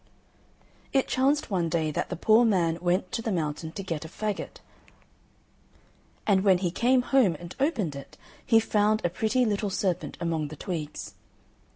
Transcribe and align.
It 0.93 1.07
chanced 1.07 1.51
one 1.51 1.69
day 1.69 1.91
that 1.91 2.09
the 2.09 2.15
poor 2.15 2.43
man 2.43 2.79
went 2.81 3.11
to 3.11 3.21
the 3.21 3.31
mountain 3.31 3.71
to 3.73 3.83
get 3.83 4.03
a 4.03 4.07
faggot, 4.07 4.59
and 6.25 6.43
when 6.43 6.57
he 6.57 6.71
came 6.71 7.03
home 7.03 7.37
and 7.39 7.55
opened 7.59 7.95
it 7.95 8.17
he 8.43 8.59
found 8.59 9.05
a 9.05 9.11
pretty 9.11 9.45
little 9.45 9.69
serpent 9.69 10.17
among 10.19 10.47
the 10.47 10.55
twigs. 10.55 11.13